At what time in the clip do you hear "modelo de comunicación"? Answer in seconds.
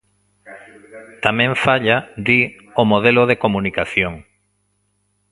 2.91-4.13